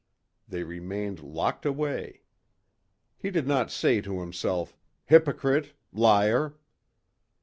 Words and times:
They 0.47 0.63
remained 0.63 1.21
locked 1.21 1.63
away. 1.63 2.23
He 3.19 3.29
did 3.29 3.45
not 3.45 3.69
say 3.69 4.01
to 4.01 4.19
himself, 4.21 4.75
"Hypocrite! 5.05 5.73
Liar!" 5.93 6.55